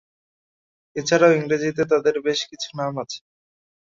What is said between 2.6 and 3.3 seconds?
নাম আছে।